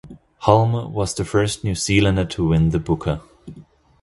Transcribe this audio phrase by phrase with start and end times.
[0.45, 3.21] Hulme was the first New Zealander to win the Booker.